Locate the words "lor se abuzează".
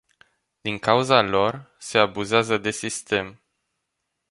1.21-2.57